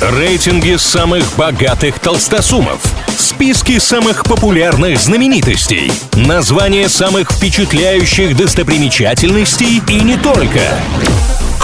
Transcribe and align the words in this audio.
Рейтинги 0.00 0.76
самых 0.76 1.24
богатых 1.36 1.98
толстосумов. 2.00 2.82
Списки 3.16 3.78
самых 3.78 4.24
популярных 4.24 5.00
знаменитостей. 5.00 5.90
Названия 6.12 6.90
самых 6.90 7.32
впечатляющих 7.32 8.36
достопримечательностей 8.36 9.82
и 9.88 10.00
не 10.02 10.18
только. 10.18 10.60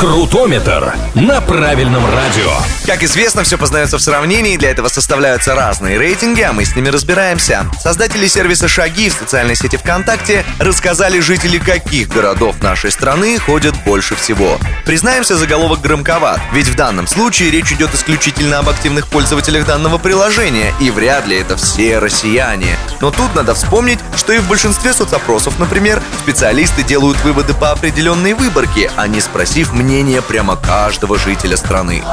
Крутометр 0.02 0.96
на 1.14 1.40
правильном 1.40 2.04
радио. 2.04 2.50
Как 2.86 3.04
известно, 3.04 3.44
все 3.44 3.56
познается 3.56 3.98
в 3.98 4.02
сравнении, 4.02 4.56
для 4.56 4.72
этого 4.72 4.88
составляются 4.88 5.54
разные 5.54 5.96
рейтинги, 5.96 6.40
а 6.40 6.52
мы 6.52 6.64
с 6.64 6.74
ними 6.74 6.88
разбираемся. 6.88 7.70
Создатели 7.80 8.26
сервиса 8.26 8.66
«Шаги» 8.66 9.10
в 9.10 9.12
социальной 9.12 9.54
сети 9.54 9.76
ВКонтакте 9.76 10.44
рассказали, 10.58 11.20
жители 11.20 11.58
каких 11.58 12.08
городов 12.08 12.60
нашей 12.60 12.90
страны 12.90 13.38
ходят 13.38 13.76
больше 13.84 14.16
всего. 14.16 14.58
Признаемся, 14.84 15.36
заголовок 15.36 15.80
громковат, 15.80 16.40
ведь 16.52 16.66
в 16.66 16.74
данном 16.74 17.06
случае 17.06 17.52
речь 17.52 17.70
идет 17.70 17.94
исключительно 17.94 18.58
об 18.58 18.68
активных 18.70 19.06
пользователях 19.06 19.66
данного 19.66 19.98
приложения, 19.98 20.74
и 20.80 20.90
вряд 20.90 21.28
ли 21.28 21.36
это 21.36 21.56
все 21.56 22.00
россияне. 22.00 22.76
Но 23.02 23.10
тут 23.10 23.34
надо 23.34 23.54
вспомнить, 23.54 23.98
что 24.16 24.32
и 24.32 24.38
в 24.38 24.48
большинстве 24.48 24.94
соцопросов, 24.94 25.58
например, 25.58 26.00
специалисты 26.22 26.84
делают 26.84 27.20
выводы 27.24 27.52
по 27.52 27.72
определенной 27.72 28.32
выборке, 28.32 28.92
а 28.96 29.08
не 29.08 29.20
спросив 29.20 29.72
мнение 29.72 30.22
прямо 30.22 30.54
каждого 30.54 31.18
жителя 31.18 31.56
страны. 31.56 32.04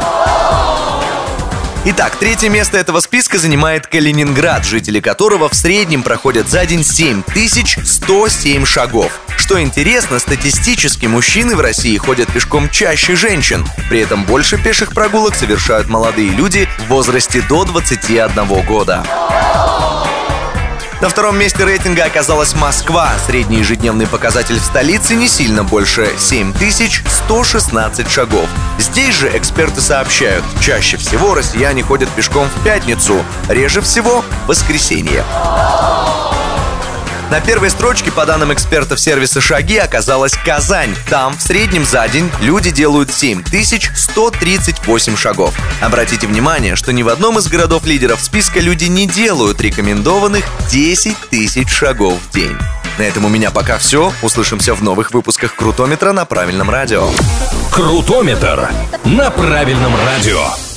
Итак, 1.86 2.16
третье 2.18 2.50
место 2.50 2.78
этого 2.80 3.02
списка 3.02 3.38
занимает 3.38 3.86
Калининград, 3.86 4.66
жители 4.66 5.00
которого 5.00 5.48
в 5.48 5.54
среднем 5.54 6.02
проходят 6.02 6.50
за 6.50 6.66
день 6.66 6.84
7107 6.84 8.66
шагов. 8.66 9.12
Что 9.38 9.62
интересно, 9.62 10.18
статистически 10.18 11.06
мужчины 11.06 11.56
в 11.56 11.62
России 11.62 11.98
ходят 11.98 12.34
пешком 12.34 12.68
чаще 12.68 13.16
женщин. 13.16 13.64
При 13.90 14.00
этом 14.02 14.24
больше 14.26 14.58
пеших 14.58 14.94
прогулок 14.94 15.36
совершают 15.36 15.88
молодые 15.88 16.30
люди 16.30 16.68
в 16.80 16.88
возрасте 16.88 17.42
до 17.48 17.64
21 17.64 18.66
года. 18.66 19.06
На 21.02 21.08
втором 21.08 21.40
месте 21.40 21.64
рейтинга 21.64 22.04
оказалась 22.04 22.54
Москва. 22.56 23.10
Средний 23.26 23.60
ежедневный 23.60 24.06
показатель 24.06 24.60
в 24.60 24.64
столице 24.64 25.16
не 25.16 25.30
сильно 25.30 25.64
больше 25.64 26.12
7116 26.18 28.10
шагов. 28.10 28.50
Здесь 28.78 29.16
же 29.16 29.30
эксперты 29.34 29.80
сообщают, 29.80 30.44
чаще 30.60 30.98
всего 30.98 31.36
россияне 31.36 31.84
ходят 31.84 32.10
пешком 32.10 32.50
в 32.50 32.64
пятницу, 32.66 33.24
реже 33.48 33.80
всего 33.80 34.26
в 34.44 34.48
воскресенье. 34.48 35.24
На 37.30 37.42
первой 37.42 37.70
строчке, 37.70 38.12
по 38.12 38.26
данным 38.26 38.52
экспертов 38.54 39.00
сервиса 39.00 39.40
«Шаги», 39.40 39.78
оказалась 39.78 40.34
Казань. 40.34 40.96
Там 41.10 41.38
в 41.38 41.42
среднем 41.42 41.86
за 41.86 42.08
день 42.08 42.32
люди 42.42 42.72
делают 42.72 43.14
7138 43.14 45.16
шагов. 45.16 45.54
Обратите 45.80 46.26
внимание, 46.26 46.76
что 46.76 46.92
ни 46.92 47.04
в 47.04 47.10
одном 47.10 47.38
из 47.38 47.48
городов-лидеров 47.48 48.20
списка 48.20 48.60
люди 48.60 48.86
не 48.86 49.06
делают 49.06 49.62
рекомендованных 49.62 50.44
10 50.72 51.16
тысяч 51.30 51.70
шагов 51.70 52.18
в 52.20 52.32
день. 52.34 52.58
На 52.98 53.04
этом 53.04 53.26
у 53.26 53.30
меня 53.30 53.52
пока 53.52 53.78
все. 53.78 54.12
Услышимся 54.24 54.74
в 54.74 54.82
новых 54.82 55.12
выпусках 55.12 55.54
Крутометра 55.56 56.14
на 56.14 56.26
правильном 56.26 56.72
радио. 56.72 57.12
Крутометр 57.72 58.72
на 59.06 59.30
правильном 59.30 59.94
радио. 60.06 60.69